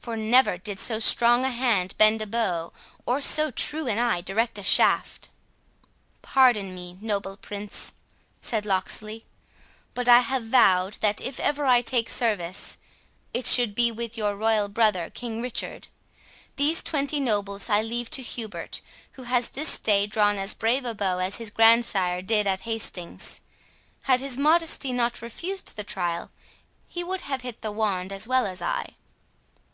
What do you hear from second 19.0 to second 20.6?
who has this day drawn as